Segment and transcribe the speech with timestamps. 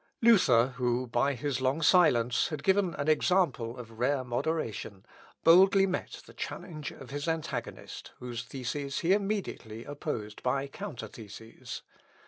[0.23, 5.05] Luther, who, by his long silence, had given an example of rare moderation,
[5.43, 11.83] boldly met the challenge of his antagonist, whose theses he immediately opposed by counter theses.